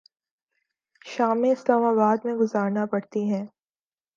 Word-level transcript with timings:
شامیں 1.05 1.51
اسلام 1.51 1.83
آباد 1.85 2.25
میں 2.25 2.35
گزارنا 2.35 2.85
پڑتی 2.85 3.23
ہیں۔ 3.31 3.45